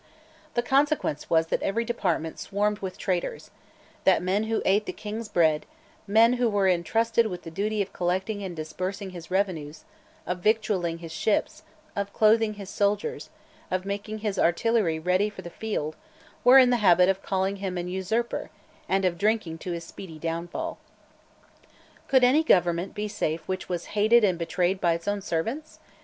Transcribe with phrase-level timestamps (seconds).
[0.55, 3.51] The consequence was that every department swarmed with traitors;
[4.03, 5.67] that men who ate the King's bread,
[6.07, 9.83] men who were entrusted with the duty of collecting and disbursing his revenues,
[10.25, 11.61] of victualling his ships,
[11.95, 13.29] of clothing his soldiers,
[13.69, 15.95] of making his artillery ready for the field,
[16.43, 18.49] were in the habit of calling him an usurper,
[18.89, 20.79] and of drinking to his speedy downfall.
[22.07, 25.77] Could any government be safe which was hated and betrayed by its own servants?